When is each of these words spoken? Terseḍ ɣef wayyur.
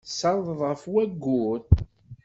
Terseḍ 0.05 0.45
ɣef 0.69 0.81
wayyur. 0.93 1.61